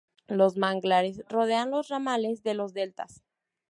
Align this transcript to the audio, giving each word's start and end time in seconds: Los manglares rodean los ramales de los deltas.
Los 0.25 0.57
manglares 0.57 1.21
rodean 1.29 1.69
los 1.69 1.89
ramales 1.89 2.41
de 2.41 2.55
los 2.55 2.73
deltas. 2.73 3.21